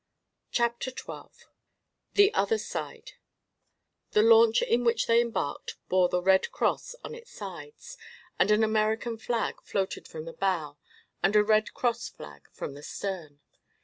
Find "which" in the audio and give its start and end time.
4.83-5.05